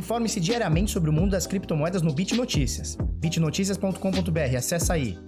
[0.00, 2.96] Informe-se diariamente sobre o mundo das criptomoedas no Bit Notícias.
[2.96, 5.18] bitnoticias.com.br, acessa aí.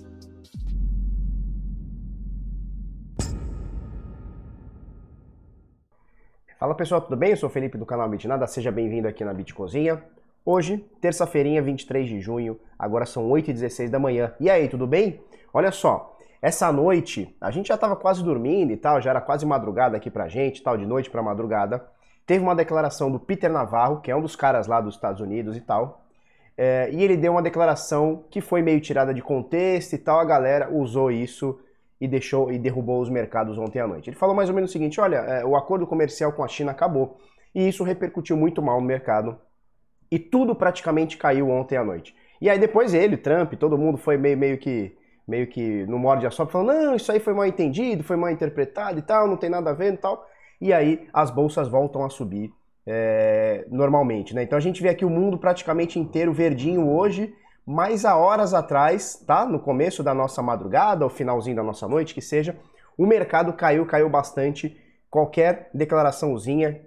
[6.58, 7.32] Fala pessoal, tudo bem?
[7.32, 10.02] Eu sou o Felipe do canal Bitnada, seja bem-vindo aqui na Bit Cozinha.
[10.42, 14.32] Hoje, terça-feirinha, 23 de junho, agora são 8h16 da manhã.
[14.40, 15.20] E aí, tudo bem?
[15.52, 19.44] Olha só, essa noite, a gente já estava quase dormindo e tal, já era quase
[19.44, 21.92] madrugada aqui pra gente, tal, de noite pra madrugada
[22.26, 25.56] teve uma declaração do Peter Navarro, que é um dos caras lá dos Estados Unidos
[25.56, 26.02] e tal,
[26.56, 30.24] é, e ele deu uma declaração que foi meio tirada de contexto e tal, a
[30.24, 31.58] galera usou isso
[32.00, 34.10] e deixou e derrubou os mercados ontem à noite.
[34.10, 36.72] Ele falou mais ou menos o seguinte: olha, é, o acordo comercial com a China
[36.72, 37.16] acabou
[37.54, 39.38] e isso repercutiu muito mal no mercado
[40.10, 42.14] e tudo praticamente caiu ontem à noite.
[42.40, 46.26] E aí depois ele, Trump, todo mundo foi meio, meio que meio que no morde
[46.26, 49.36] a sopa falando não, isso aí foi mal entendido, foi mal interpretado e tal, não
[49.36, 50.26] tem nada a ver e tal
[50.62, 52.54] e aí as bolsas voltam a subir
[52.86, 54.32] é, normalmente.
[54.32, 54.44] Né?
[54.44, 57.34] Então a gente vê aqui o mundo praticamente inteiro verdinho hoje,
[57.66, 59.44] mas há horas atrás, tá?
[59.44, 62.56] No começo da nossa madrugada, ou finalzinho da nossa noite, que seja,
[62.96, 64.80] o mercado caiu, caiu bastante.
[65.10, 66.80] Qualquer declaraçãozinha,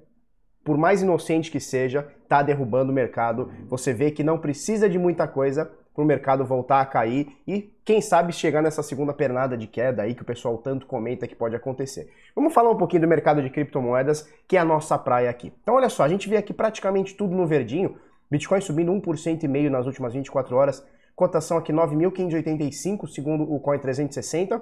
[0.63, 3.51] por mais inocente que seja, tá derrubando o mercado.
[3.67, 7.73] Você vê que não precisa de muita coisa para o mercado voltar a cair e,
[7.85, 11.35] quem sabe, chegar nessa segunda pernada de queda aí que o pessoal tanto comenta que
[11.35, 12.11] pode acontecer.
[12.35, 15.53] Vamos falar um pouquinho do mercado de criptomoedas, que é a nossa praia aqui.
[15.63, 17.95] Então, olha só, a gente vê aqui praticamente tudo no verdinho,
[18.29, 20.85] Bitcoin subindo 1,5% nas últimas 24 horas,
[21.15, 24.61] cotação aqui 9.585, segundo o Coin 360.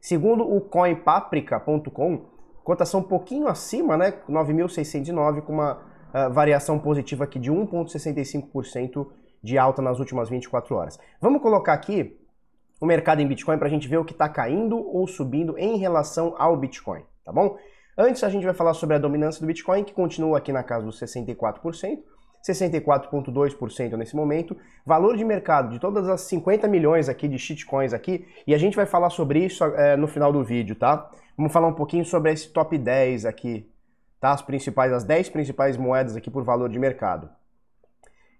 [0.00, 2.24] Segundo o coinpaprika.com,
[2.64, 9.08] cotação um pouquinho acima, né, 9.609, com uma uh, variação positiva aqui de 1,65%
[9.42, 10.98] de alta nas últimas 24 horas.
[11.20, 12.18] Vamos colocar aqui
[12.80, 15.76] o mercado em Bitcoin para a gente ver o que está caindo ou subindo em
[15.76, 17.56] relação ao Bitcoin, tá bom?
[17.96, 20.86] Antes a gente vai falar sobre a dominância do Bitcoin, que continua aqui na casa
[20.86, 21.98] dos 64%,
[22.42, 24.56] 64,2% nesse momento.
[24.86, 28.74] Valor de mercado de todas as 50 milhões aqui de shitcoins aqui, e a gente
[28.74, 31.10] vai falar sobre isso é, no final do vídeo, tá?
[31.36, 33.70] Vamos falar um pouquinho sobre esse top 10 aqui,
[34.18, 34.30] tá?
[34.30, 37.28] As principais, as 10 principais moedas aqui por valor de mercado.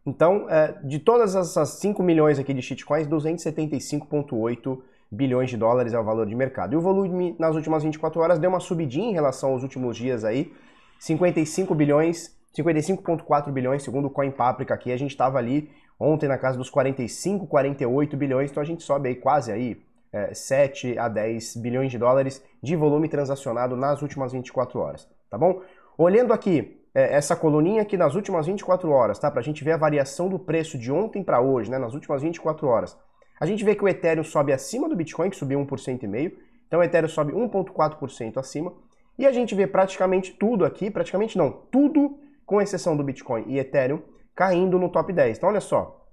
[0.06, 4.80] Então, é, de todas essas 5 milhões aqui de shitcoins, 275,8
[5.10, 6.72] bilhões de dólares é o valor de mercado.
[6.72, 10.24] E o volume nas últimas 24 horas deu uma subidinha em relação aos últimos dias
[10.24, 10.52] aí,
[10.98, 16.56] 55 bilhões, 55,4 bilhões, segundo o CoinPaprika aqui, a gente estava ali ontem na casa
[16.56, 19.82] dos 45, 48 bilhões, então a gente sobe aí quase aí
[20.12, 25.36] é, 7 a 10 bilhões de dólares de volume transacionado nas últimas 24 horas, tá
[25.36, 25.60] bom?
[25.98, 29.30] Olhando aqui é, essa coluninha aqui nas últimas 24 horas, tá?
[29.30, 31.78] Para a gente ver a variação do preço de ontem para hoje, né?
[31.78, 32.96] Nas últimas 24 horas.
[33.40, 36.32] A gente vê que o Ethereum sobe acima do Bitcoin, que subiu 1,5%.
[36.66, 38.72] Então o Ethereum sobe 1,4% acima.
[39.18, 43.58] E a gente vê praticamente tudo aqui, praticamente não, tudo com exceção do Bitcoin e
[43.58, 44.02] Ethereum,
[44.34, 45.36] caindo no top 10.
[45.36, 46.06] Então olha só,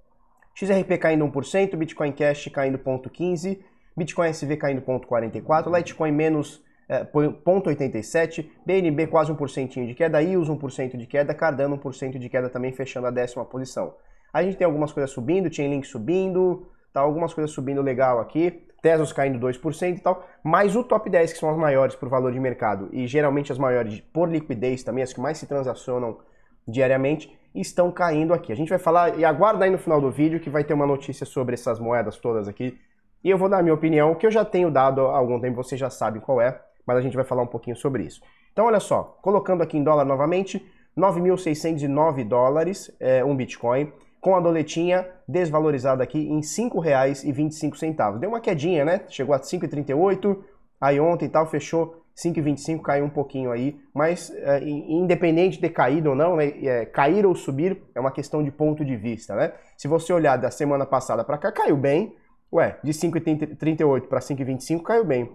[0.54, 3.58] XRP caindo 1%, Bitcoin Cash caindo 0,15%,
[3.96, 10.96] Bitcoin SV caindo 0,44%, Litecoin menos é, 0,87, BNB quase 1% de queda, IUS 1%
[10.96, 13.94] de queda, Cardano 1% de queda também fechando a décima posição.
[14.32, 19.12] A gente tem algumas coisas subindo, Chainlink subindo, tá, algumas coisas subindo legal aqui, Tesos
[19.12, 22.38] caindo 2% e tal, mas o top 10, que são as maiores por valor de
[22.38, 26.18] mercado e geralmente as maiores por liquidez também, as que mais se transacionam
[26.66, 28.52] diariamente, estão caindo aqui.
[28.52, 30.86] A gente vai falar, e aguarda aí no final do vídeo que vai ter uma
[30.86, 32.78] notícia sobre essas moedas todas aqui,
[33.24, 35.56] e eu vou dar a minha opinião, que eu já tenho dado há algum tempo,
[35.56, 38.22] vocês já sabem qual é, mas a gente vai falar um pouquinho sobre isso.
[38.50, 40.66] Então, olha só, colocando aqui em dólar novamente,
[40.96, 48.18] 9.609 dólares é, um Bitcoin, com a doletinha desvalorizada aqui em R$ 5,25.
[48.18, 49.02] Deu uma quedinha, né?
[49.06, 50.38] Chegou a 5,38,
[50.80, 56.10] aí ontem e tal, fechou 5,25, caiu um pouquinho aí, mas é, independente de caído
[56.10, 59.52] ou não, né, é, cair ou subir é uma questão de ponto de vista, né?
[59.76, 62.16] Se você olhar da semana passada para cá, caiu bem,
[62.50, 65.30] ué, de 5,38 para 5,25 caiu bem.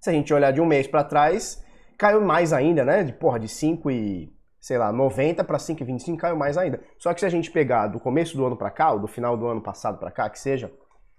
[0.00, 1.64] Se a gente olhar de um mês para trás,
[1.96, 3.02] caiu mais ainda, né?
[3.02, 4.36] De porra, de 5 e
[4.66, 6.80] sei lá, 90 para 5,25 caiu mais ainda.
[6.98, 9.36] Só que se a gente pegar do começo do ano para cá, ou do final
[9.36, 10.72] do ano passado para cá, que seja,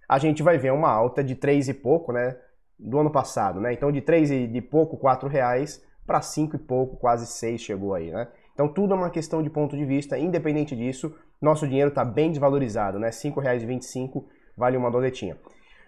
[0.07, 2.35] a gente vai ver uma alta de 3 e pouco, né?
[2.77, 3.71] Do ano passado, né?
[3.71, 7.93] Então de 3 e de pouco, 4 reais para 5 e pouco, quase 6 chegou
[7.93, 8.27] aí, né?
[8.53, 12.31] Então tudo é uma questão de ponto de vista, independente disso, nosso dinheiro está bem
[12.31, 13.07] desvalorizado, né?
[13.07, 14.25] R$ 5,25
[14.57, 15.37] vale uma doletinha.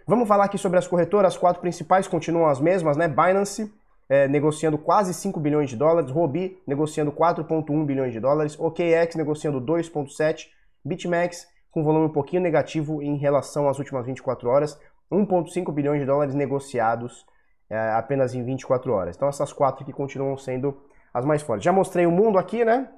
[0.10, 3.08] Vamos falar aqui sobre as corretoras, as quatro principais continuam as mesmas, né?
[3.08, 3.72] Binance
[4.10, 9.62] é, negociando quase 5 bilhões de dólares, Robi negociando 4,1 bilhões de dólares, OKX negociando
[9.62, 10.48] 2,7,
[10.84, 14.80] BitMEX com volume um pouquinho negativo em relação às últimas 24 horas,
[15.12, 17.24] 1,5 bilhões de dólares negociados
[17.70, 19.16] é, apenas em 24 horas.
[19.16, 20.76] Então essas quatro que continuam sendo
[21.14, 21.64] as mais fortes.
[21.64, 22.90] Já mostrei o mundo aqui, né?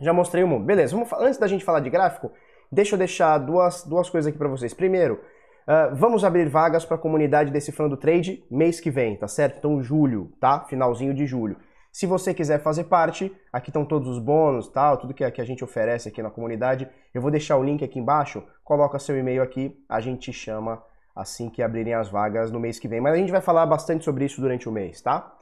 [0.00, 0.64] Já mostrei o mundo.
[0.64, 2.32] Beleza, vamos, antes da gente falar de gráfico,
[2.72, 4.74] deixa eu deixar duas, duas coisas aqui para vocês.
[4.74, 5.20] Primeiro,
[5.68, 9.58] uh, vamos abrir vagas para a comunidade Decifrando Trade mês que vem, tá certo?
[9.58, 10.64] Então, julho, tá?
[10.68, 11.56] Finalzinho de julho.
[11.92, 15.64] Se você quiser fazer parte, aqui estão todos os bônus, tal, tudo que, a gente
[15.64, 16.88] oferece aqui na comunidade.
[17.12, 20.82] Eu vou deixar o link aqui embaixo, coloca seu e-mail aqui, a gente chama
[21.14, 23.00] assim que abrirem as vagas no mês que vem.
[23.00, 25.34] Mas a gente vai falar bastante sobre isso durante o mês, tá?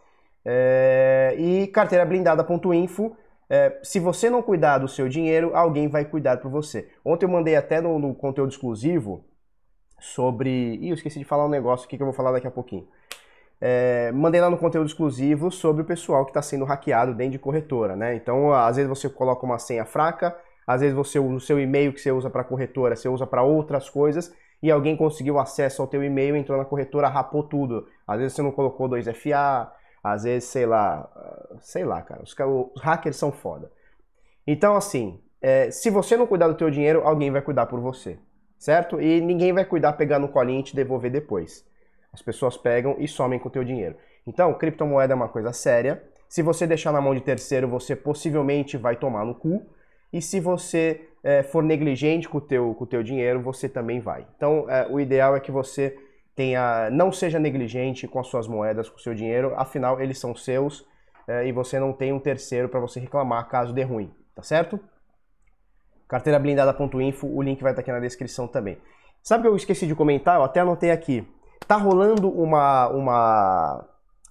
[0.44, 1.34] É...
[1.38, 3.14] E carteirablindada.info
[3.48, 6.88] é, se você não cuidar do seu dinheiro, alguém vai cuidar por você.
[7.04, 9.24] Ontem eu mandei até no, no conteúdo exclusivo
[10.06, 10.76] sobre.
[10.76, 12.86] Ih, eu esqueci de falar um negócio aqui que eu vou falar daqui a pouquinho.
[13.60, 17.38] É, mandei lá no conteúdo exclusivo sobre o pessoal que está sendo hackeado dentro de
[17.38, 18.14] corretora, né?
[18.14, 20.36] Então, às vezes você coloca uma senha fraca,
[20.66, 23.88] às vezes você o seu e-mail que você usa para corretora, você usa para outras
[23.88, 27.86] coisas e alguém conseguiu acesso ao teu e-mail, entrou na corretora, rapou tudo.
[28.06, 29.70] Às vezes você não colocou 2FA,
[30.02, 31.08] às vezes, sei lá,
[31.60, 32.34] sei lá, cara, os,
[32.74, 33.70] os hackers são foda.
[34.46, 38.18] Então, assim, é, se você não cuidar do teu dinheiro, alguém vai cuidar por você,
[38.58, 39.00] certo?
[39.00, 41.64] E ninguém vai cuidar, pegar no colinho e te devolver depois.
[42.12, 43.96] As pessoas pegam e somem com o teu dinheiro.
[44.26, 46.02] Então, criptomoeda é uma coisa séria.
[46.28, 49.64] Se você deixar na mão de terceiro, você possivelmente vai tomar no cu.
[50.12, 54.00] E se você é, for negligente com o, teu, com o teu dinheiro, você também
[54.00, 54.26] vai.
[54.36, 55.96] Então, é, o ideal é que você
[56.34, 60.34] tenha, não seja negligente com as suas moedas, com o seu dinheiro, afinal eles são
[60.34, 60.86] seus
[61.26, 64.78] é, e você não tem um terceiro para você reclamar caso dê ruim, tá certo?
[66.08, 68.78] Carteirablindada.info, o link vai estar aqui na descrição também.
[69.22, 70.36] Sabe que eu esqueci de comentar?
[70.36, 71.26] Eu até anotei aqui.
[71.66, 73.84] Tá rolando uma, uma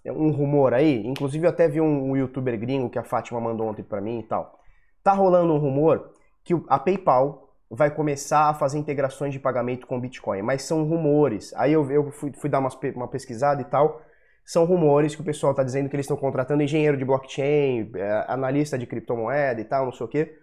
[0.06, 3.68] um rumor aí, inclusive eu até vi um, um youtuber gringo que a Fátima mandou
[3.68, 4.60] ontem para mim e tal.
[5.04, 6.12] Tá rolando um rumor
[6.44, 11.54] que a PayPal vai começar a fazer integrações de pagamento com Bitcoin, mas são rumores.
[11.56, 14.02] Aí eu, eu fui, fui, dar uma, uma pesquisada e tal.
[14.46, 18.26] São rumores que o pessoal está dizendo que eles estão contratando engenheiro de blockchain, é,
[18.28, 20.38] analista de criptomoeda e tal, não sei o quê,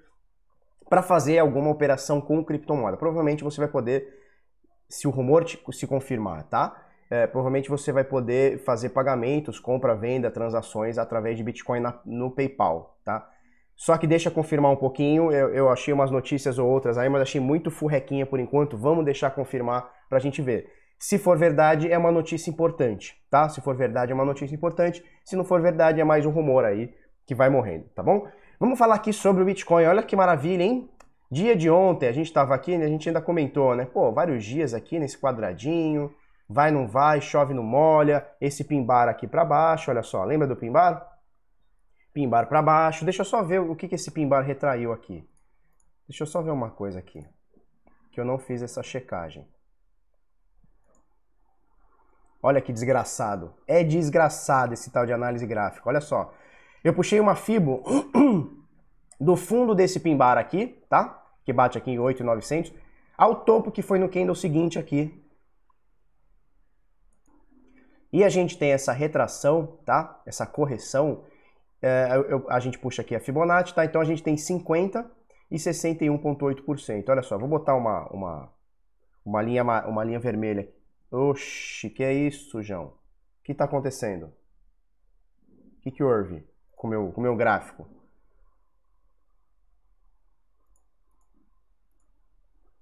[0.89, 2.97] para fazer alguma operação com criptomoeda.
[2.97, 4.07] Provavelmente você vai poder,
[4.89, 6.87] se o rumor te, se confirmar, tá?
[7.11, 12.31] É, provavelmente você vai poder fazer pagamentos, compra, venda, transações através de Bitcoin na, no
[12.31, 13.29] PayPal, tá?
[13.77, 17.23] Só que deixa confirmar um pouquinho, eu, eu, achei umas notícias ou outras aí, mas
[17.23, 20.71] achei muito furrequinha por enquanto, vamos deixar confirmar pra gente ver.
[20.99, 23.49] Se for verdade, é uma notícia importante, tá?
[23.49, 25.05] Se for verdade, é uma notícia importante.
[25.25, 26.95] Se não for verdade, é mais um rumor aí
[27.27, 28.27] que vai morrendo, tá bom?
[28.63, 29.87] Vamos falar aqui sobre o Bitcoin.
[29.87, 30.89] Olha que maravilha, hein?
[31.29, 33.85] Dia de ontem, a gente estava aqui, a gente ainda comentou, né?
[33.85, 36.15] Pô, vários dias aqui nesse quadradinho,
[36.49, 40.55] vai, não vai, chove, não molha, esse pimbar aqui para baixo, olha só, lembra do
[40.55, 41.05] pimbar?
[42.15, 43.05] Pimbar para baixo.
[43.05, 45.29] Deixa eu só ver o que, que esse pimbar retraiu aqui.
[46.09, 47.27] Deixa eu só ver uma coisa aqui.
[48.13, 49.45] Que eu não fiz essa checagem.
[52.41, 53.55] Olha que desgraçado.
[53.67, 55.89] É desgraçado esse tal de análise gráfica.
[55.89, 56.33] Olha só.
[56.83, 57.83] Eu puxei uma Fibo
[59.21, 61.25] do fundo desse pimbar aqui, tá?
[61.45, 62.73] Que bate aqui em 8,900,
[63.17, 65.23] ao topo que foi no candle seguinte aqui.
[68.13, 70.21] E a gente tem essa retração, tá?
[70.27, 71.25] Essa correção
[71.83, 73.85] é, eu, a gente puxa aqui a Fibonacci, tá?
[73.85, 75.11] Então a gente tem 50
[75.51, 77.09] e 61,8%.
[77.09, 78.53] Olha só, vou botar uma, uma,
[79.25, 80.73] uma, linha, uma linha vermelha.
[81.11, 82.87] Oxi, que é isso, João?
[82.87, 84.27] O que está acontecendo?
[84.27, 86.47] O que, que houve
[86.83, 87.87] com o meu, com meu gráfico?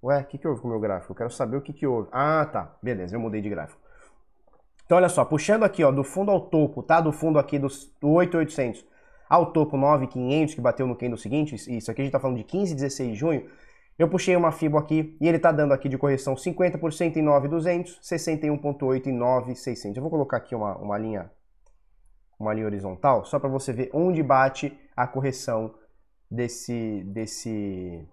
[0.03, 1.11] Ué, o que, que houve com o meu gráfico?
[1.11, 2.09] Eu quero saber o que, que houve.
[2.11, 2.75] Ah, tá.
[2.81, 3.79] Beleza, eu mudei de gráfico.
[4.83, 6.99] Então, olha só, puxando aqui, ó, do fundo ao topo, tá?
[6.99, 7.67] Do fundo aqui do,
[8.01, 8.83] do 8,800
[9.29, 12.43] ao topo 9,500 que bateu no candle seguinte, isso aqui a gente está falando de
[12.43, 13.49] 15 e 16 de junho,
[13.97, 17.99] eu puxei uma FIBO aqui e ele está dando aqui de correção 50% em 9,200,
[18.01, 19.95] 61,8 em 9,600.
[19.95, 21.31] Eu vou colocar aqui uma, uma linha
[22.41, 25.73] uma linha horizontal só para você ver onde bate a correção
[26.29, 28.07] desse desse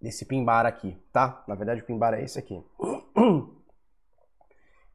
[0.00, 1.44] desse pimbar aqui, tá?
[1.46, 2.62] Na verdade o pimbar é esse aqui.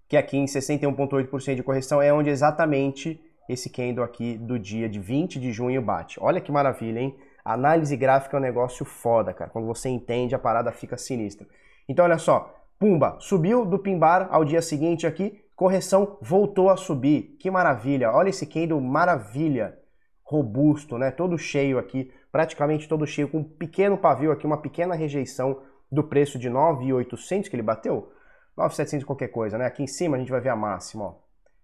[0.10, 5.02] Que aqui em 61,8% de correção é onde exatamente esse candle aqui do dia de
[5.02, 6.18] 20 de junho bate.
[6.22, 7.14] Olha que maravilha, hein?
[7.44, 9.50] Análise gráfica é um negócio foda, cara.
[9.50, 11.48] Quando você entende, a parada fica sinistra.
[11.88, 12.54] Então, olha só.
[12.78, 17.36] Pumba, subiu do pimbar ao dia seguinte aqui, correção voltou a subir.
[17.40, 18.12] Que maravilha.
[18.12, 19.78] Olha esse candle maravilha.
[20.24, 21.10] Robusto, né?
[21.10, 25.62] Todo cheio aqui, praticamente todo cheio, com um pequeno pavio aqui, uma pequena rejeição
[25.92, 28.12] do preço de 9.800 que ele bateu.
[28.58, 29.66] 9.700 qualquer coisa, né?
[29.66, 31.16] Aqui em cima a gente vai ver a máxima, ó.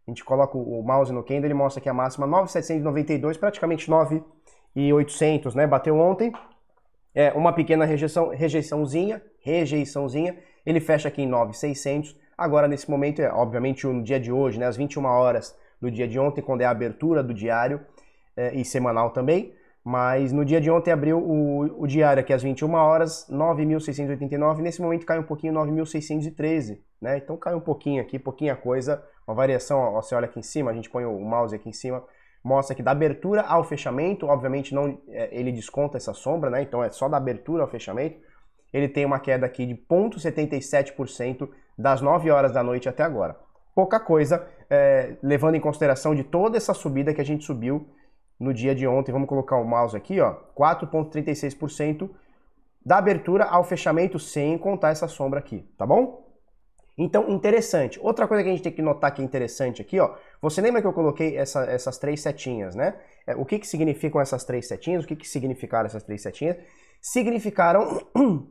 [0.08, 5.56] A gente coloca o mouse no candle, ele mostra aqui a máxima 9,792, praticamente 9,800,
[5.56, 5.68] né?
[5.68, 6.32] Bateu ontem.
[7.14, 10.38] É uma pequena rejeição, rejeiçãozinha, rejeiçãozinha.
[10.66, 12.23] Ele fecha aqui em 9,600.
[12.38, 14.66] Agora, nesse momento, é obviamente no dia de hoje, né?
[14.66, 17.82] Às 21 horas do dia de ontem, quando é a abertura do diário
[18.36, 19.54] é, e semanal também.
[19.84, 24.82] Mas no dia de ontem abriu o, o diário aqui às 21 horas, 9.689, nesse
[24.82, 27.18] momento cai um pouquinho, 9.613, né?
[27.18, 30.72] Então cai um pouquinho aqui, pouquinha coisa, uma variação, ó, você olha aqui em cima,
[30.72, 32.02] a gente põe o mouse aqui em cima,
[32.42, 36.62] mostra que da abertura ao fechamento, obviamente não é, ele desconta essa sombra, né?
[36.62, 38.18] Então é só da abertura ao fechamento,
[38.74, 43.38] ele tem uma queda aqui de 0,77% das 9 horas da noite até agora.
[43.76, 47.88] Pouca coisa, é, levando em consideração de toda essa subida que a gente subiu
[48.40, 52.10] no dia de ontem, vamos colocar o mouse aqui, ó, 4,36%
[52.86, 56.24] da abertura ao fechamento sem contar essa sombra aqui, tá bom?
[56.98, 58.00] Então, interessante.
[58.02, 60.82] Outra coisa que a gente tem que notar que é interessante aqui, ó, você lembra
[60.82, 62.96] que eu coloquei essa, essas três setinhas, né?
[63.26, 65.04] É, o que, que significam essas três setinhas?
[65.04, 66.58] O que, que significaram essas três setinhas?
[67.02, 68.06] Significaram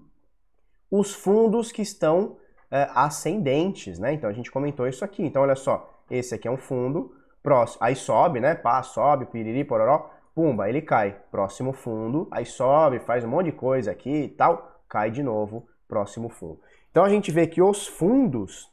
[0.93, 2.37] os fundos que estão
[2.71, 4.13] é, ascendentes, né?
[4.13, 5.25] Então, a gente comentou isso aqui.
[5.25, 8.55] Então, olha só, esse aqui é um fundo, próximo, aí sobe, né?
[8.55, 11.17] Pá, sobe, piriri, pororó, pumba, ele cai.
[11.31, 15.67] Próximo fundo, aí sobe, faz um monte de coisa aqui e tal, cai de novo,
[15.89, 16.61] próximo fundo.
[16.91, 18.71] Então a gente vê que os fundos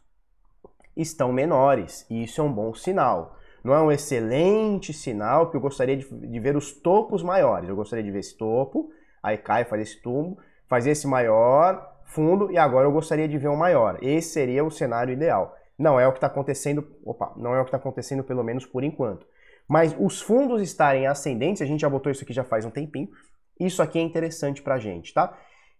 [0.96, 3.38] estão menores e isso é um bom sinal.
[3.64, 7.70] Não é um excelente sinal, porque eu gostaria de, de ver os topos maiores.
[7.70, 8.92] Eu gostaria de ver esse topo,
[9.24, 13.50] aí cai, faz esse tumbo, fazer esse maior fundo e agora eu gostaria de ver
[13.50, 13.98] um maior.
[14.02, 15.56] Esse seria o cenário ideal.
[15.78, 18.66] Não é o que está acontecendo, opa, não é o que está acontecendo pelo menos
[18.66, 19.26] por enquanto.
[19.68, 23.10] Mas os fundos estarem ascendentes, a gente já botou isso aqui já faz um tempinho,
[23.60, 25.38] isso aqui é interessante para a gente, tá?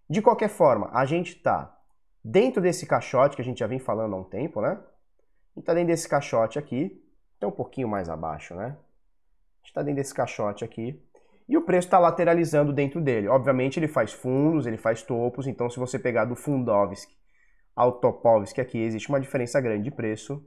[0.10, 1.76] De qualquer forma, a gente está
[2.24, 4.70] dentro desse caixote que a gente já vem falando há um tempo, né?
[4.70, 7.04] A gente está dentro desse caixote aqui,
[7.40, 8.66] tem um pouquinho mais abaixo, né?
[8.66, 11.02] A gente está dentro desse caixote aqui,
[11.50, 13.28] e o preço está lateralizando dentro dele.
[13.28, 17.10] Obviamente ele faz fundos, ele faz topos, então se você pegar do Fundovsk
[17.76, 20.46] ao Topovsk aqui existe uma diferença grande de preço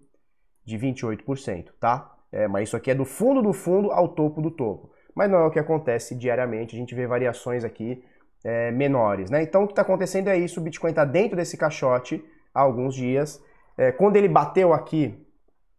[0.64, 2.14] de 28%, tá?
[2.30, 4.92] É, mas isso aqui é do fundo do fundo ao topo do topo.
[5.14, 8.02] Mas não é o que acontece diariamente, a gente vê variações aqui
[8.44, 9.42] é, menores, né?
[9.42, 12.94] Então o que está acontecendo é isso, o Bitcoin está dentro desse caixote há alguns
[12.94, 13.42] dias.
[13.76, 15.18] É, quando ele bateu aqui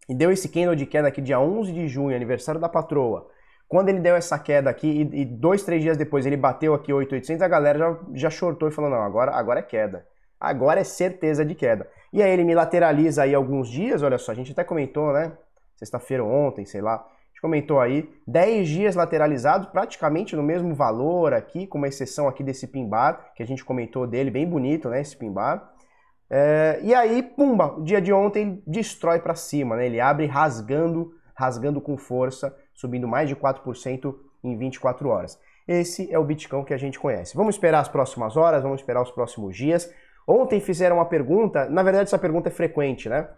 [0.09, 3.31] e deu esse candle de queda aqui dia 11 de junho, aniversário da patroa,
[3.73, 6.91] quando ele deu essa queda aqui e, e dois, três dias depois ele bateu aqui
[6.91, 10.05] 8.800, a galera já, já shortou e falou, não, agora, agora é queda
[10.43, 11.87] agora é certeza de queda.
[12.11, 15.31] E aí ele me lateraliza aí alguns dias, olha só, a gente até comentou, né?
[15.77, 21.33] Sexta-feira ontem, sei lá, a gente comentou aí, 10 dias lateralizados, praticamente no mesmo valor
[21.33, 24.99] aqui, com uma exceção aqui desse pimbar, que a gente comentou dele, bem bonito, né,
[24.99, 25.71] esse pimbar.
[26.29, 29.85] É, e aí, pumba, o dia de ontem destrói para cima, né?
[29.85, 35.39] Ele abre rasgando, rasgando com força, subindo mais de 4% em 24 horas.
[35.67, 37.35] Esse é o Bitcoin que a gente conhece.
[37.35, 39.89] Vamos esperar as próximas horas, vamos esperar os próximos dias.
[40.27, 43.29] Ontem fizeram uma pergunta, na verdade essa pergunta é frequente, né?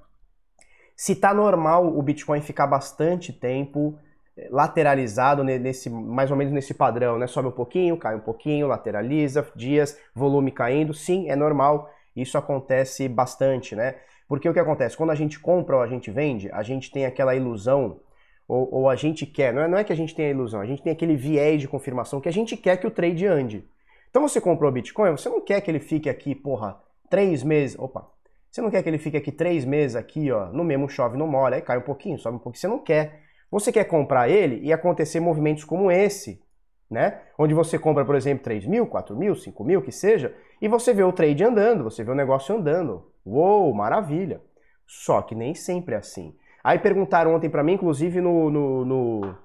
[0.96, 4.00] Se tá normal o Bitcoin ficar bastante tempo
[4.38, 7.27] eh, lateralizado nesse mais ou menos nesse padrão, né?
[7.27, 10.94] Sobe um pouquinho, cai um pouquinho, lateraliza, dias, volume caindo.
[10.94, 11.89] Sim, é normal.
[12.15, 13.96] Isso acontece bastante, né?
[14.27, 14.98] Porque o que acontece?
[14.98, 18.00] Quando a gente compra ou a gente vende, a gente tem aquela ilusão,
[18.47, 20.61] ou, ou a gente quer, não é, não é que a gente tem a ilusão,
[20.61, 23.67] a gente tem aquele viés de confirmação que a gente quer que o trade ande.
[24.09, 27.77] Então você comprou Bitcoin, você não quer que ele fique aqui, porra, três meses.
[27.77, 28.07] Opa!
[28.49, 31.27] Você não quer que ele fique aqui três meses aqui, ó, no mesmo chove, não
[31.27, 32.61] molha, aí cai um pouquinho, sobe um pouquinho.
[32.61, 33.23] Você não quer.
[33.51, 36.41] Você quer comprar ele e acontecer movimentos como esse,
[36.89, 37.19] né?
[37.37, 40.93] Onde você compra, por exemplo, 3 mil, 4 mil, 5 mil, que seja, e você
[40.93, 43.11] vê o trade andando, você vê o negócio andando.
[43.25, 44.41] Uou, maravilha!
[44.87, 46.33] Só que nem sempre é assim.
[46.65, 49.36] Aí perguntaram ontem para mim, inclusive no, no, no,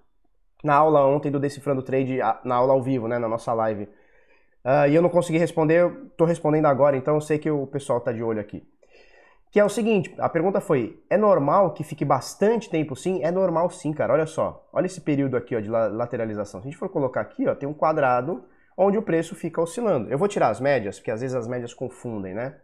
[0.64, 3.86] na aula ontem do Decifrando Trade, na aula ao vivo, né, na nossa live,
[4.64, 7.98] Uh, e eu não consegui responder, estou respondendo agora, então eu sei que o pessoal
[7.98, 8.62] está de olho aqui.
[9.50, 13.22] Que é o seguinte, a pergunta foi, é normal que fique bastante tempo sim?
[13.24, 14.68] É normal sim, cara, olha só.
[14.72, 16.60] Olha esse período aqui ó, de lateralização.
[16.60, 18.44] Se a gente for colocar aqui, ó, tem um quadrado
[18.76, 20.08] onde o preço fica oscilando.
[20.10, 22.60] Eu vou tirar as médias, porque às vezes as médias confundem, né?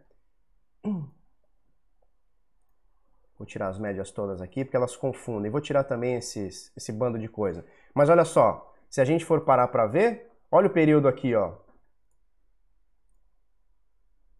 [3.37, 5.51] Vou tirar as médias todas aqui, porque elas confundem.
[5.51, 7.63] Vou tirar também esses, esse bando de coisa.
[7.93, 11.53] Mas olha só, se a gente for parar para ver, olha o período aqui, ó,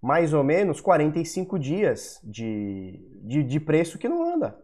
[0.01, 4.57] mais ou menos 45 dias de, de, de preço que não anda.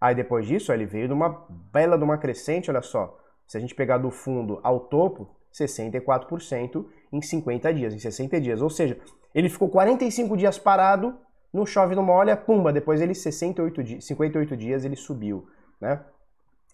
[0.00, 3.18] Aí depois disso, ele veio numa bela de uma crescente, olha só.
[3.46, 8.60] Se a gente pegar do fundo ao topo, 64% em 50 dias, em 60 dias.
[8.60, 8.98] Ou seja,
[9.34, 11.18] ele ficou 45 dias parado,
[11.52, 15.46] não chove, não molha, pumba, depois ele 68 dias, 58 dias ele subiu,
[15.80, 16.04] né?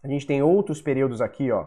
[0.02, 1.66] A gente tem outros períodos aqui, ó.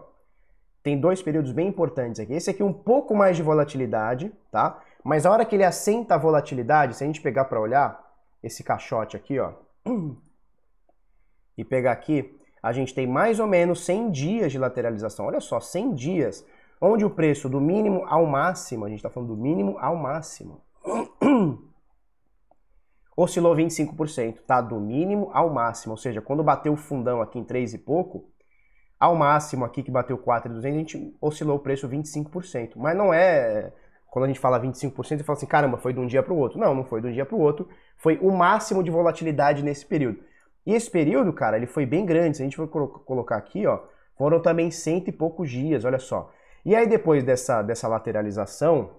[0.83, 2.33] Tem dois períodos bem importantes aqui.
[2.33, 4.79] Esse aqui um pouco mais de volatilidade, tá?
[5.03, 7.99] Mas a hora que ele assenta a volatilidade, se a gente pegar para olhar
[8.43, 9.53] esse caixote aqui, ó,
[11.57, 15.25] e pegar aqui, a gente tem mais ou menos 100 dias de lateralização.
[15.25, 16.45] Olha só, 100 dias.
[16.79, 20.61] onde o preço do mínimo ao máximo, a gente está falando do mínimo ao máximo,
[23.17, 24.62] oscilou 25%, tá?
[24.62, 28.29] Do mínimo ao máximo, ou seja, quando bateu o fundão aqui em 3 e pouco,
[29.00, 32.74] ao máximo aqui que bateu 4,200, a gente oscilou o preço 25%.
[32.75, 33.74] Mas não é
[34.09, 36.38] quando a gente fala 25%, você fala assim, caramba, foi de um dia para o
[36.38, 36.59] outro.
[36.59, 39.86] Não, não foi de um dia para o outro, foi o máximo de volatilidade nesse
[39.86, 40.19] período.
[40.65, 42.38] E esse período, cara, ele foi bem grande.
[42.38, 43.79] Se a gente for colocar aqui, ó,
[44.17, 46.31] foram também cento e poucos dias, olha só.
[46.65, 48.91] E aí depois dessa, dessa lateralização,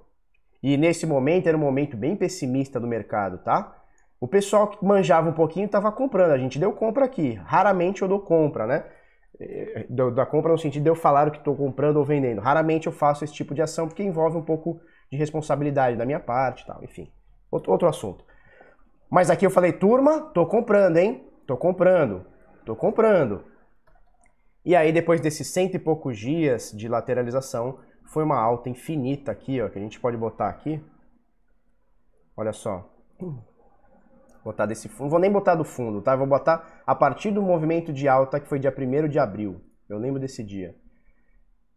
[0.63, 3.78] e nesse momento era um momento bem pessimista do mercado, tá?
[4.21, 6.33] O pessoal que manjava um pouquinho estava comprando.
[6.33, 7.35] A gente deu compra aqui.
[7.35, 8.85] Raramente eu dou compra, né?
[9.41, 12.41] Eh, da compra no sentido de eu falar o que estou comprando ou vendendo.
[12.41, 16.21] Raramente eu faço esse tipo de ação porque envolve um pouco de responsabilidade da minha
[16.21, 17.13] parte, tal, enfim.
[17.51, 18.25] Outro assunto.
[19.11, 21.27] Mas aqui eu falei, turma, tô comprando, hein?
[21.47, 22.27] Tô comprando,
[22.67, 23.45] tô comprando.
[24.65, 29.63] E aí depois desses cento e poucos dias de lateralização, foi uma alta infinita aqui,
[29.63, 30.83] ó, que a gente pode botar aqui.
[32.37, 32.91] Olha só.
[34.49, 35.03] Botar desse fundo.
[35.03, 36.17] Não vou nem botar do fundo, tá?
[36.17, 39.61] vou botar a partir do movimento de alta que foi dia 1 de abril.
[39.87, 40.75] Eu lembro desse dia.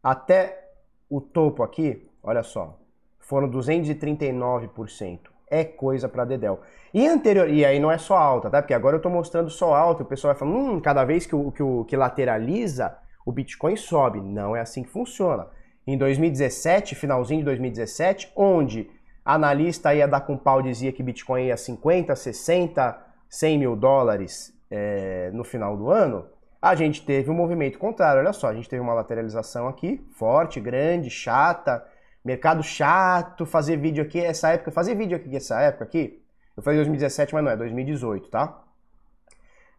[0.01, 0.69] Até
[1.09, 2.79] o topo aqui, olha só.
[3.19, 5.19] Foram 239%.
[5.49, 6.61] É coisa para dedéu.
[6.93, 8.61] E anterior, e aí não é só alta, tá?
[8.61, 11.35] Porque agora eu estou mostrando só alta, o pessoal vai falando, hum, cada vez que
[11.35, 14.21] o, que o que lateraliza, o Bitcoin sobe.
[14.21, 15.45] Não é assim que funciona.
[15.85, 18.89] Em 2017, finalzinho de 2017, onde
[19.33, 25.29] analista ia dar com pau dizia que Bitcoin ia 50, 60, 100 mil dólares é,
[25.33, 26.25] no final do ano,
[26.61, 28.21] a gente teve um movimento contrário.
[28.21, 31.85] Olha só, a gente teve uma lateralização aqui, forte, grande, chata,
[32.23, 36.21] mercado chato, fazer vídeo aqui, essa época, fazer vídeo aqui, essa época aqui,
[36.55, 38.61] eu falei 2017, mas não é, 2018, tá?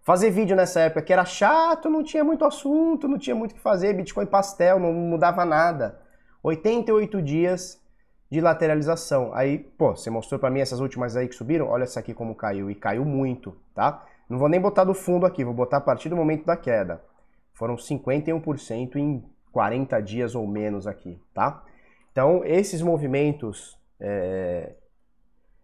[0.02, 3.54] Fazer vídeo nessa época que era chato, não tinha muito assunto, não tinha muito o
[3.54, 6.00] que fazer, Bitcoin pastel, não mudava nada.
[6.42, 7.80] 88 dias
[8.32, 9.30] de lateralização.
[9.34, 11.68] Aí, pô, você mostrou para mim essas últimas aí que subiram?
[11.68, 14.06] Olha essa aqui como caiu, e caiu muito, tá?
[14.26, 17.02] Não vou nem botar do fundo aqui, vou botar a partir do momento da queda.
[17.52, 21.62] Foram 51% em 40 dias ou menos aqui, tá?
[22.10, 24.76] Então, esses movimentos é,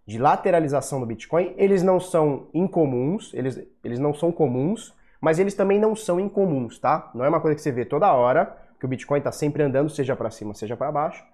[0.06, 5.54] de lateralização do Bitcoin, eles não são incomuns, eles, eles não são comuns, mas eles
[5.54, 7.10] também não são incomuns, tá?
[7.14, 9.88] Não é uma coisa que você vê toda hora, que o Bitcoin está sempre andando,
[9.88, 11.24] seja para cima, seja para baixo,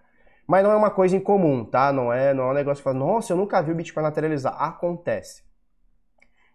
[0.46, 1.92] mas não é uma coisa incomum, tá?
[1.92, 4.54] Não é, não é um negócio que fala, nossa, eu nunca vi o Bitcoin lateralizar.
[4.61, 5.42] Acontece.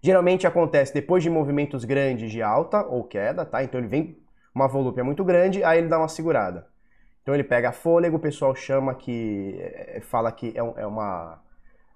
[0.02, 3.64] Geralmente acontece depois de movimentos grandes de alta ou queda, tá?
[3.64, 4.18] Então ele vem
[4.54, 6.68] uma volúpia muito grande, aí ele dá uma segurada.
[7.22, 9.56] Então ele pega fôlego, o pessoal chama que.
[9.60, 11.42] Eh, fala que é, é uma.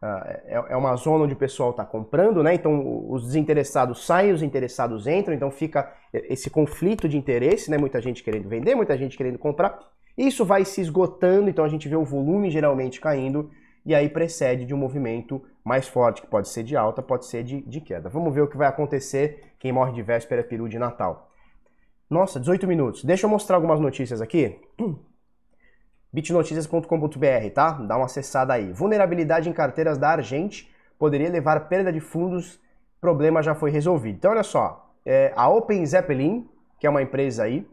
[0.01, 2.53] Ah, é, é uma zona onde o pessoal está comprando, né?
[2.53, 7.77] Então os desinteressados saem, os interessados entram, então fica esse conflito de interesse, né?
[7.77, 9.79] Muita gente querendo vender, muita gente querendo comprar.
[10.17, 13.49] Isso vai se esgotando, então a gente vê o volume geralmente caindo,
[13.85, 17.43] e aí precede de um movimento mais forte, que pode ser de alta, pode ser
[17.43, 18.09] de, de queda.
[18.09, 19.53] Vamos ver o que vai acontecer.
[19.59, 21.29] Quem morre de véspera é peru de Natal.
[22.09, 23.03] Nossa, 18 minutos.
[23.03, 24.59] Deixa eu mostrar algumas notícias aqui.
[26.13, 27.71] bitnoticias.com.br, tá?
[27.71, 28.71] Dá uma acessada aí.
[28.71, 32.59] Vulnerabilidade em carteiras da Argente poderia levar perda de fundos,
[33.01, 34.15] problema já foi resolvido.
[34.15, 36.47] Então, olha só, é, a Open Zeppelin,
[36.79, 37.67] que é uma empresa aí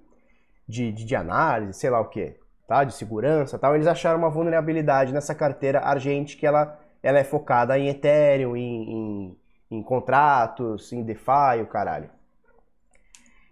[0.71, 2.85] de, de, de análise, sei lá o que, tá?
[2.85, 7.79] De segurança tal, eles acharam uma vulnerabilidade nessa carteira Argente que ela, ela é focada
[7.79, 9.39] em Ethereum, em, em,
[9.73, 12.09] em contratos, em DeFi, o caralho.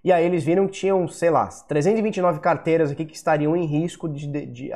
[0.03, 4.09] E aí eles viram que tinham, sei lá, 329 carteiras aqui que estariam em risco
[4.09, 4.71] de, de, de,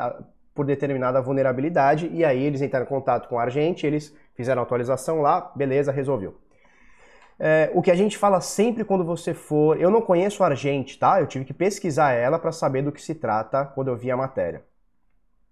[0.55, 2.11] por determinada vulnerabilidade.
[2.13, 5.93] E aí eles entraram em contato com a Argente, eles fizeram a atualização lá, beleza,
[5.93, 6.42] resolveu.
[7.39, 9.81] É, o que a gente fala sempre quando você for.
[9.81, 11.21] Eu não conheço a Argente, tá?
[11.21, 14.17] Eu tive que pesquisar ela para saber do que se trata quando eu vi a
[14.17, 14.65] matéria.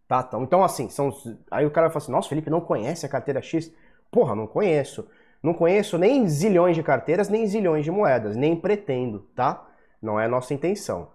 [0.07, 0.25] Tá?
[0.27, 1.13] Então, então assim, são.
[1.51, 3.73] Aí o cara fala assim: nossa, Felipe, não conhece a carteira X?
[4.11, 5.07] Porra, não conheço.
[5.43, 9.67] Não conheço nem zilhões de carteiras, nem zilhões de moedas, nem pretendo, tá?
[10.03, 11.09] Não é a nossa intenção.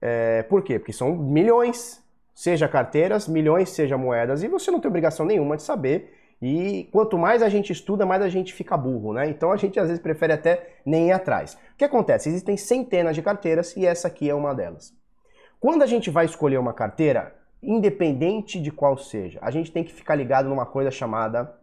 [0.00, 0.78] É, por quê?
[0.78, 2.02] Porque são milhões,
[2.34, 6.14] seja carteiras, milhões, seja moedas, e você não tem obrigação nenhuma de saber.
[6.40, 9.28] E quanto mais a gente estuda, mais a gente fica burro, né?
[9.28, 11.54] Então a gente às vezes prefere até nem ir atrás.
[11.54, 12.28] O que acontece?
[12.28, 14.94] Existem centenas de carteiras e essa aqui é uma delas.
[15.58, 19.92] Quando a gente vai escolher uma carteira, independente de qual seja, a gente tem que
[19.92, 21.58] ficar ligado numa coisa chamada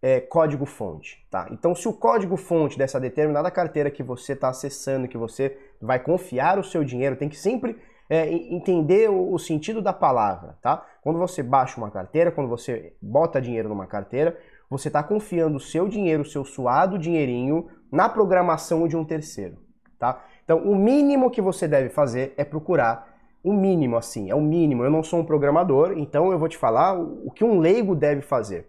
[0.00, 1.26] é, código-fonte.
[1.30, 1.48] Tá?
[1.50, 6.58] Então, se o código-fonte dessa determinada carteira que você está acessando, que você vai confiar
[6.58, 7.76] o seu dinheiro, tem que sempre
[8.08, 10.56] é, entender o, o, sentido da palavra.
[10.62, 10.84] Tá?
[11.02, 14.38] Quando você baixa uma carteira, quando você bota dinheiro numa carteira,
[14.68, 19.58] você está confiando o seu dinheiro, o seu suado dinheirinho, na programação de um terceiro.
[19.98, 20.22] Tá?
[20.44, 24.82] Então, o mínimo que você deve fazer é procurar o mínimo, assim, é o mínimo.
[24.82, 28.20] Eu não sou um programador, então eu vou te falar o que um leigo deve
[28.20, 28.68] fazer.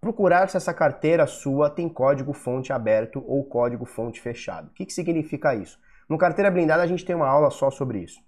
[0.00, 4.68] Procurar se essa carteira sua tem código fonte aberto ou código fonte fechado.
[4.68, 5.78] O que, que significa isso?
[6.08, 8.20] No Carteira Blindada a gente tem uma aula só sobre isso.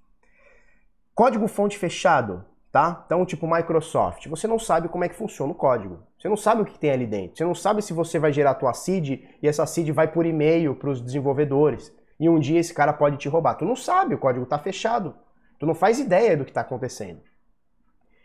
[1.17, 3.03] Código fonte fechado, tá?
[3.07, 6.03] Então, tipo Microsoft, você não sabe como é que funciona o código.
[6.19, 7.39] Você não sabe o que tem ali dentro.
[7.39, 10.27] Você não sabe se você vai gerar a tua seed e essa seed vai por
[10.27, 11.91] e-mail para os desenvolvedores.
[12.21, 13.55] E um dia esse cara pode te roubar.
[13.55, 15.15] Tu não sabe, o código está fechado.
[15.59, 17.23] Tu não faz ideia do que está acontecendo.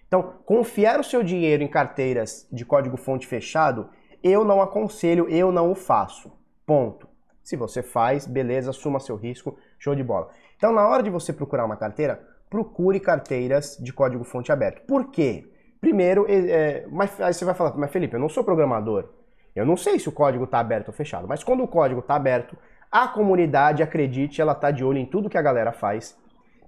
[0.05, 3.89] Então, confiar o seu dinheiro em carteiras de código fonte fechado,
[4.21, 6.29] eu não aconselho, eu não o faço.
[6.65, 7.07] Ponto.
[7.41, 10.29] Se você faz, beleza, assuma seu risco, show de bola.
[10.57, 14.85] Então, na hora de você procurar uma carteira, procure carteiras de código fonte aberto.
[14.85, 15.49] Por quê?
[15.79, 19.09] Primeiro, é, mas, aí você vai falar, mas Felipe, eu não sou programador.
[19.55, 22.15] Eu não sei se o código está aberto ou fechado, mas quando o código está
[22.15, 22.55] aberto,
[22.91, 26.15] a comunidade, acredite, ela está de olho em tudo que a galera faz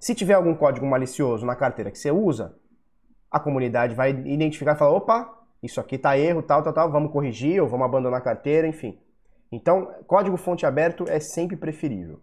[0.00, 2.54] se tiver algum código malicioso na carteira que você usa,
[3.30, 7.10] a comunidade vai identificar e falar: opa, isso aqui tá erro, tal, tal, tal, vamos
[7.10, 8.98] corrigir ou vamos abandonar a carteira, enfim.
[9.50, 12.20] Então, código fonte aberto é sempre preferível.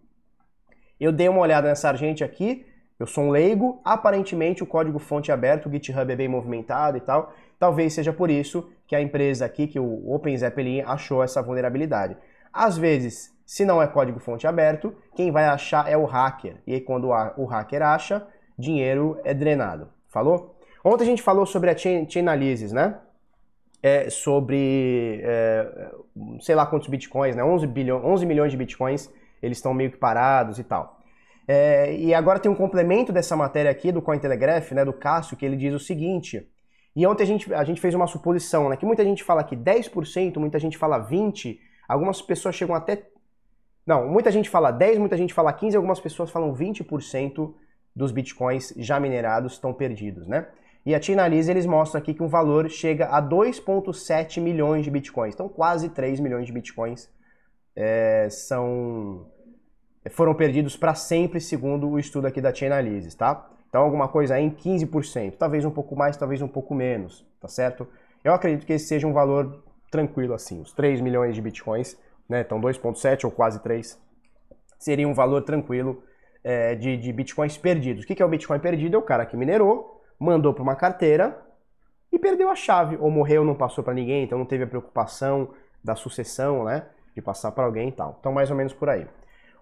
[1.00, 2.64] Eu dei uma olhada nessa argente aqui,
[3.02, 7.00] eu sou um leigo, aparentemente o código fonte aberto, o GitHub é bem movimentado e
[7.00, 7.32] tal.
[7.58, 12.16] Talvez seja por isso que a empresa aqui, que o OpenZeppelin, achou essa vulnerabilidade.
[12.52, 16.58] Às vezes, se não é código fonte aberto, quem vai achar é o hacker.
[16.64, 18.24] E aí, quando o hacker acha,
[18.56, 19.88] dinheiro é drenado.
[20.08, 20.56] Falou?
[20.84, 22.98] Ontem a gente falou sobre a chain, Chainalysis, né?
[23.82, 25.90] É, sobre, é,
[26.40, 27.42] sei lá quantos bitcoins, né?
[27.42, 29.10] 11, bilhão, 11 milhões de bitcoins,
[29.42, 31.01] eles estão meio que parados e tal.
[31.46, 35.44] É, e agora tem um complemento dessa matéria aqui do Cointelegraph, né, do Cássio, que
[35.44, 36.48] ele diz o seguinte,
[36.94, 39.56] e ontem a gente, a gente fez uma suposição, né, que muita gente fala que
[39.56, 43.08] 10%, muita gente fala 20%, algumas pessoas chegam até
[43.86, 47.52] não, muita gente fala 10, muita gente fala 15, algumas pessoas falam 20%
[47.94, 50.46] dos bitcoins já minerados estão perdidos, né?
[50.86, 55.34] E a Chainalysis eles mostram aqui que um valor chega a 2,7 milhões de bitcoins.
[55.34, 57.08] Então quase 3 milhões de bitcoins
[57.74, 59.26] é, são
[60.10, 63.48] foram perdidos para sempre, segundo o estudo aqui da Chainalysis, tá?
[63.68, 67.48] Então alguma coisa aí em 15%, talvez um pouco mais, talvez um pouco menos, tá
[67.48, 67.86] certo?
[68.22, 71.96] Eu acredito que esse seja um valor tranquilo assim, os 3 milhões de bitcoins
[72.32, 72.40] né?
[72.40, 74.00] Então 2,7 ou quase 3
[74.78, 76.02] seria um valor tranquilo
[76.42, 78.04] é, de, de bitcoins perdidos.
[78.04, 78.96] O que é o bitcoin perdido?
[78.96, 81.40] É o cara que minerou, mandou para uma carteira
[82.10, 85.50] e perdeu a chave, ou morreu, não passou para ninguém, então não teve a preocupação
[85.84, 86.86] da sucessão, né?
[87.14, 88.16] De passar para alguém e tal.
[88.18, 89.06] Então, mais ou menos por aí.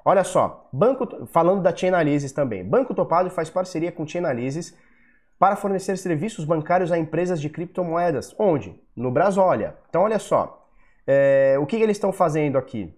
[0.04, 2.64] Olha só, banco, falando da Chainalysis também.
[2.64, 4.76] Banco Topado faz parceria com Chainalysis
[5.38, 8.34] para fornecer serviços bancários a empresas de criptomoedas.
[8.38, 8.78] Onde?
[8.96, 9.76] No Brasólia.
[9.88, 10.68] Então, olha só,
[11.06, 12.94] é, o que, que eles estão fazendo aqui?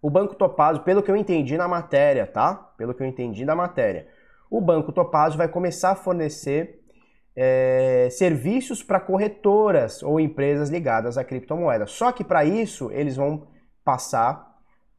[0.00, 2.54] O Banco Topazio, pelo que eu entendi na matéria, tá?
[2.76, 4.08] Pelo que eu entendi da matéria,
[4.50, 6.82] o Banco Topazio vai começar a fornecer
[7.34, 11.86] é, serviços para corretoras ou empresas ligadas à criptomoeda.
[11.86, 13.46] Só que para isso eles vão
[13.84, 14.51] passar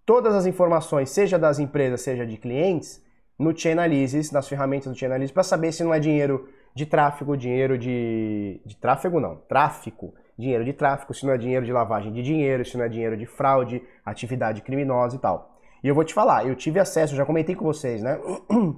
[0.05, 3.03] todas as informações, seja das empresas, seja de clientes,
[3.37, 7.77] no Chainalysis, nas ferramentas do Chainalysis, para saber se não é dinheiro de tráfego, dinheiro
[7.77, 12.21] de, de tráfego não, tráfico, dinheiro de tráfico, se não é dinheiro de lavagem de
[12.21, 15.57] dinheiro, se não é dinheiro de fraude, atividade criminosa e tal.
[15.83, 18.19] E eu vou te falar, eu tive acesso, já comentei com vocês, né?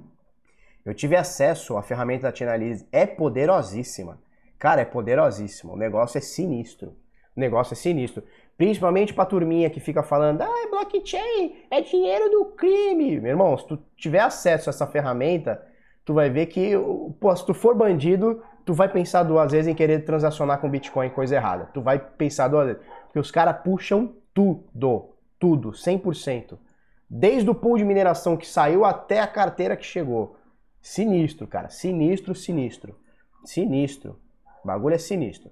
[0.84, 4.20] Eu tive acesso à ferramenta da Chainalysis, é poderosíssima.
[4.56, 5.72] Cara, é poderosíssima.
[5.72, 6.96] O negócio é sinistro.
[7.36, 8.22] O negócio é sinistro.
[8.56, 13.20] Principalmente pra turminha que fica falando, ah, é blockchain, é dinheiro do crime.
[13.20, 15.62] Meu irmão, se tu tiver acesso a essa ferramenta,
[16.04, 16.72] tu vai ver que,
[17.20, 21.10] pô, se tu for bandido, tu vai pensar duas vezes em querer transacionar com Bitcoin
[21.10, 21.68] coisa errada.
[21.74, 22.82] Tu vai pensar duas vezes.
[23.04, 26.58] Porque os caras puxam tudo, tudo, 100%.
[27.08, 30.36] Desde o pool de mineração que saiu até a carteira que chegou.
[30.80, 31.68] Sinistro, cara.
[31.68, 32.96] Sinistro, sinistro.
[33.44, 34.18] Sinistro.
[34.64, 35.50] O bagulho é sinistro.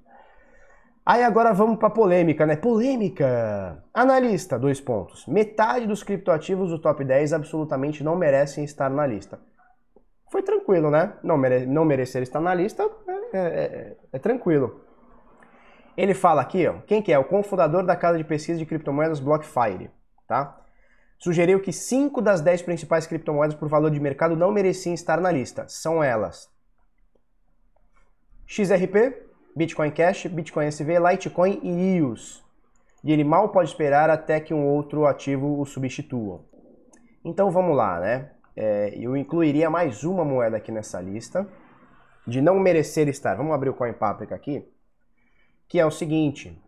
[1.06, 2.56] Aí agora vamos para polêmica, né?
[2.56, 3.84] Polêmica!
[3.92, 5.26] Analista, dois pontos.
[5.26, 9.38] Metade dos criptoativos do top 10 absolutamente não merecem estar na lista
[10.34, 11.12] foi tranquilo, né?
[11.22, 14.84] Não, mere não merecer estar na lista é, é, é, é, tranquilo.
[15.96, 17.18] Ele fala aqui, ó, quem que é?
[17.20, 19.92] O cofundador da casa de pesquisa de criptomoedas BlockFire,
[20.26, 20.60] tá?
[21.20, 25.30] Sugeriu que 5 das 10 principais criptomoedas por valor de mercado não mereciam estar na
[25.30, 25.66] lista.
[25.68, 26.50] São elas:
[28.44, 29.14] XRP,
[29.56, 32.44] Bitcoin Cash, Bitcoin SV, Litecoin e EOS.
[33.02, 36.44] E ele mal pode esperar até que um outro ativo o substitua.
[37.24, 38.30] Então vamos lá, né?
[38.56, 41.48] é, eu incluiria mais uma moeda aqui nessa lista,
[42.26, 43.34] de não merecer estar.
[43.34, 44.66] Vamos abrir o Coin Paprika aqui,
[45.68, 46.60] que é o seguinte,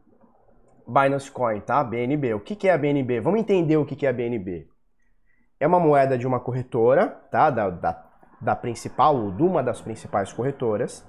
[0.86, 1.82] Binance Coin, tá?
[1.82, 2.34] BNB.
[2.34, 3.20] O que, é a BNB?
[3.20, 4.68] Vamos entender o que, que é a BNB.
[5.58, 7.50] É uma moeda de uma corretora, tá?
[7.50, 8.06] Da, da
[8.38, 11.06] da principal ou de uma das principais corretoras,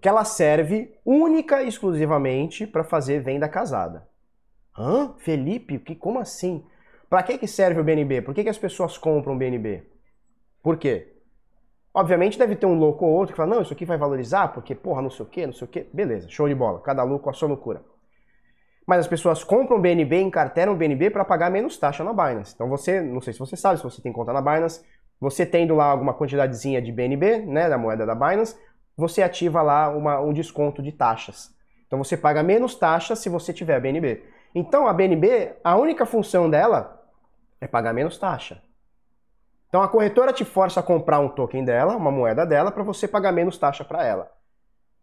[0.00, 4.08] que ela serve única e exclusivamente para fazer venda casada.
[4.76, 5.14] Hã?
[5.18, 6.64] Felipe, que, como assim?
[7.08, 8.22] Para que, que serve o BNB?
[8.22, 9.82] Por que, que as pessoas compram o BNB?
[10.62, 11.12] Por quê?
[11.92, 14.74] Obviamente deve ter um louco ou outro que fala, não, isso aqui vai valorizar, porque,
[14.74, 15.86] porra, não sei o quê, não sei o quê.
[15.92, 16.80] Beleza, show de bola.
[16.80, 17.82] Cada louco a sua loucura.
[18.86, 22.52] Mas as pessoas compram BNB, encarteram BNB para pagar menos taxa na Binance.
[22.54, 24.84] Então você, não sei se você sabe, se você tem conta na Binance,
[25.20, 28.56] você tendo lá alguma quantidadezinha de BNB, né, da moeda da Binance,
[29.00, 31.52] você ativa lá uma, um desconto de taxas.
[31.86, 34.22] Então você paga menos taxa se você tiver BNB.
[34.54, 37.02] Então a BNB, a única função dela
[37.60, 38.62] é pagar menos taxa.
[39.68, 43.08] Então a corretora te força a comprar um token dela, uma moeda dela, para você
[43.08, 44.30] pagar menos taxa para ela.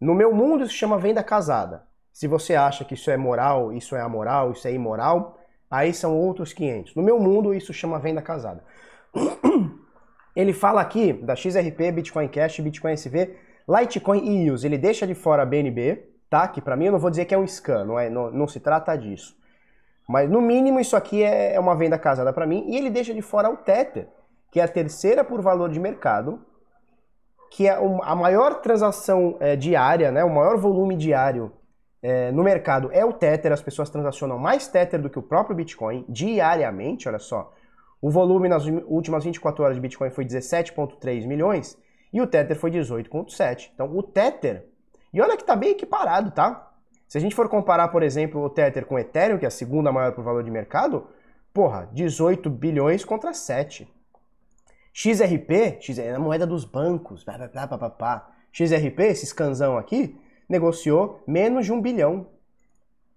[0.00, 1.82] No meu mundo isso chama venda casada.
[2.12, 5.38] Se você acha que isso é moral, isso é amoral, isso é imoral,
[5.70, 6.94] aí são outros 500.
[6.94, 8.62] No meu mundo isso chama venda casada.
[10.36, 13.36] Ele fala aqui da XRP, Bitcoin Cash, Bitcoin SV,
[13.68, 14.64] Litecoin e EOS.
[14.64, 16.48] Ele deixa de fora a BNB, tá?
[16.48, 18.48] Que para mim eu não vou dizer que é um scan, não, é, não, não
[18.48, 19.36] se trata disso.
[20.08, 22.64] Mas no mínimo isso aqui é, é uma venda casada para mim.
[22.68, 24.08] E ele deixa de fora o Tether
[24.50, 26.40] que é a terceira por valor de mercado,
[27.50, 31.52] que é a maior transação é, diária, né, o maior volume diário
[32.02, 35.56] é, no mercado é o Tether, as pessoas transacionam mais Tether do que o próprio
[35.56, 37.52] Bitcoin diariamente, olha só.
[38.00, 41.76] O volume nas últimas 24 horas de Bitcoin foi 17,3 milhões
[42.12, 43.70] e o Tether foi 18,7.
[43.74, 44.66] Então o Tether,
[45.12, 46.72] e olha que está bem equiparado, tá?
[47.06, 49.50] Se a gente for comparar, por exemplo, o Tether com o Ethereum, que é a
[49.50, 51.08] segunda maior por valor de mercado,
[51.54, 53.88] porra, 18 bilhões contra 7.
[54.92, 58.30] XRP, X é a moeda dos bancos, blá, blá, blá, blá, blá.
[58.52, 62.26] XRP, esse scanzão aqui, negociou menos de um bilhão.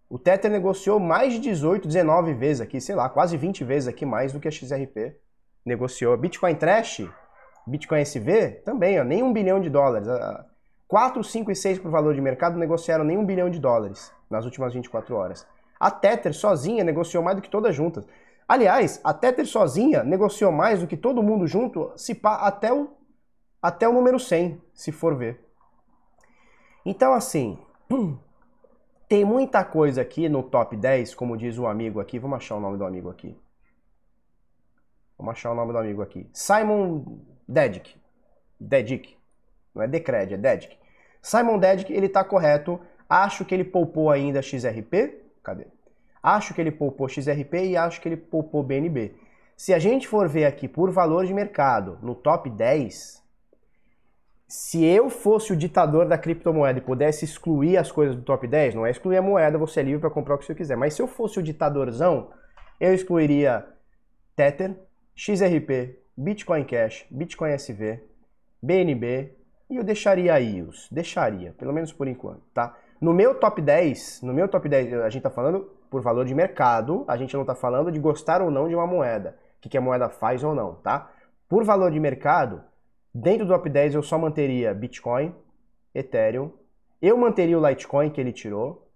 [0.09, 4.05] O Tether negociou mais de 18, 19 vezes aqui, sei lá, quase 20 vezes aqui
[4.05, 5.15] mais do que a XRP
[5.65, 6.15] negociou.
[6.17, 7.01] Bitcoin Trash,
[7.65, 10.07] Bitcoin SV, também, ó, nem um bilhão de dólares.
[10.87, 14.45] 4, 5 e 6 por valor de mercado negociaram nem um bilhão de dólares nas
[14.45, 15.47] últimas 24 horas.
[15.79, 18.05] A Tether sozinha negociou mais do que todas juntas.
[18.47, 22.89] Aliás, a Tether sozinha negociou mais do que todo mundo junto, se pá, até o,
[23.61, 25.39] até o número 100, se for ver.
[26.85, 27.57] Então, assim,
[29.07, 32.19] tem muita coisa aqui no top 10, como diz o amigo aqui.
[32.19, 33.39] Vamos achar o nome do amigo aqui.
[35.17, 36.29] Vamos achar o nome do amigo aqui.
[36.33, 37.19] Simon
[37.51, 37.95] Dedick.
[38.59, 39.17] Dedick.
[39.75, 40.77] Não é Decred, é Dedick.
[41.21, 42.79] Simon Dedick, ele tá correto.
[43.09, 45.21] Acho que ele poupou ainda XRP.
[45.43, 45.67] Cadê?
[46.23, 49.15] Acho que ele poupou XRP e acho que ele poupou BNB.
[49.57, 53.21] Se a gente for ver aqui por valor de mercado no top 10,
[54.47, 58.75] se eu fosse o ditador da criptomoeda e pudesse excluir as coisas do top 10,
[58.75, 60.93] não é excluir a moeda, você é livre para comprar o que você quiser, mas
[60.93, 62.31] se eu fosse o ditadorzão,
[62.79, 63.65] eu excluiria
[64.35, 64.75] Tether,
[65.15, 68.03] XRP, Bitcoin Cash, Bitcoin SV,
[68.61, 69.33] BNB
[69.69, 72.75] e eu deixaria IOS, deixaria, pelo menos por enquanto, tá?
[72.99, 76.35] No meu top 10, no meu top 10, a gente tá falando por valor de
[76.35, 79.69] mercado, a gente não está falando de gostar ou não de uma moeda, o que,
[79.69, 81.09] que a moeda faz ou não, tá?
[81.47, 82.61] Por valor de mercado,
[83.13, 85.33] dentro do top 10 eu só manteria Bitcoin,
[85.95, 86.51] Ethereum,
[87.01, 88.87] eu manteria o Litecoin que ele tirou,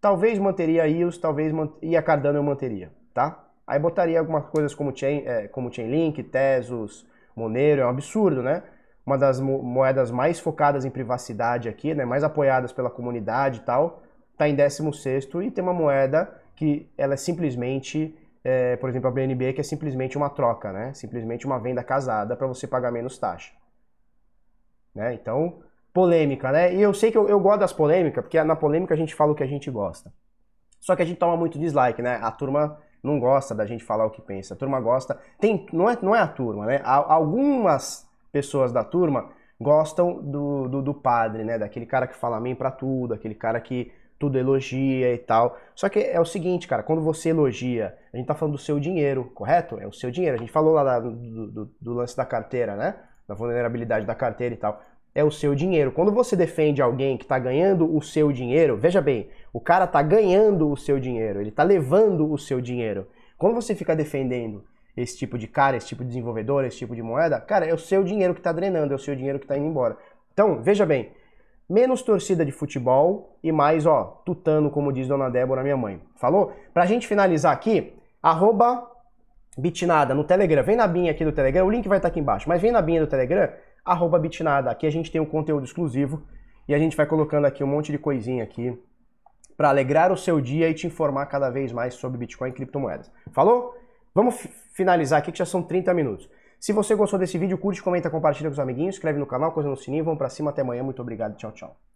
[0.00, 1.72] talvez manteria EOS, talvez man...
[1.80, 3.49] e a Cardano eu manteria, tá?
[3.70, 7.06] Aí botaria algumas coisas como, Chain, é, como Chainlink, Tesos,
[7.36, 8.64] Monero, é um absurdo, né?
[9.06, 12.04] Uma das moedas mais focadas em privacidade aqui, né?
[12.04, 14.02] Mais apoiadas pela comunidade e tal
[14.32, 19.12] está em 16 e tem uma moeda que ela é simplesmente, é, por exemplo, a
[19.12, 20.92] BNB, que é simplesmente uma troca, né?
[20.92, 23.52] Simplesmente uma venda casada para você pagar menos taxa.
[24.92, 25.14] Né?
[25.14, 26.74] Então, polêmica, né?
[26.74, 29.30] E eu sei que eu, eu gosto das polêmicas, porque na polêmica a gente fala
[29.30, 30.12] o que a gente gosta.
[30.80, 32.18] Só que a gente toma muito dislike, né?
[32.20, 34.54] A turma não gosta da gente falar o que pensa.
[34.54, 35.18] A turma gosta.
[35.38, 36.80] Tem, não, é, não é a turma, né?
[36.84, 41.58] Algumas pessoas da turma gostam do, do, do padre, né?
[41.58, 45.58] Daquele cara que fala amém para tudo, aquele cara que tudo elogia e tal.
[45.74, 48.78] Só que é o seguinte, cara, quando você elogia, a gente tá falando do seu
[48.78, 49.78] dinheiro, correto?
[49.80, 50.36] É o seu dinheiro.
[50.36, 52.96] A gente falou lá da, do, do, do, lance da carteira, né?
[53.26, 54.82] Da vulnerabilidade da carteira e tal.
[55.14, 55.90] É o seu dinheiro.
[55.92, 60.00] Quando você defende alguém que tá ganhando o seu dinheiro, veja bem, o cara tá
[60.02, 63.08] ganhando o seu dinheiro, ele tá levando o seu dinheiro.
[63.36, 64.64] Quando você fica defendendo
[64.96, 67.78] esse tipo de cara, esse tipo de desenvolvedor, esse tipo de moeda, cara, é o
[67.78, 69.96] seu dinheiro que tá drenando, é o seu dinheiro que tá indo embora.
[70.32, 71.10] Então, veja bem,
[71.68, 76.00] menos torcida de futebol e mais, ó, tutano, como diz Dona Débora, minha mãe.
[76.16, 76.52] Falou?
[76.74, 77.92] Pra gente finalizar aqui,
[78.22, 78.90] arroba
[79.56, 80.62] Bitnada no Telegram.
[80.62, 82.82] Vem na binha aqui do Telegram, o link vai estar aqui embaixo, mas vem na
[82.82, 83.48] binha do Telegram,
[83.84, 84.70] arroba Bitnada.
[84.70, 86.22] Aqui a gente tem um conteúdo exclusivo
[86.68, 88.78] e a gente vai colocando aqui um monte de coisinha aqui
[89.56, 93.10] para alegrar o seu dia e te informar cada vez mais sobre Bitcoin e criptomoedas.
[93.32, 93.76] Falou?
[94.14, 96.28] Vamos finalizar aqui que já são 30 minutos.
[96.58, 99.68] Se você gostou desse vídeo, curte, comenta, compartilha com os amiguinhos, inscreve no canal, coisa
[99.68, 101.90] no sininho, vamos pra cima, até amanhã, muito obrigado, tchau, tchau.